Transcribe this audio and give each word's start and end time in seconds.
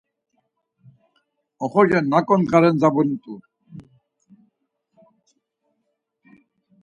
Oxorca, 1.63 1.99
noǩo 2.11 2.35
ndğaren 2.41 2.75
zabuni 2.81 3.15
t̆u. 3.23 3.33